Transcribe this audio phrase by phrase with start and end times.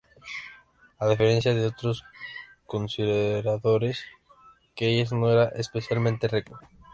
[0.97, 2.03] A diferencia de otros
[2.65, 4.03] conspiradores,
[4.73, 6.59] Keyes no era especialmente rico.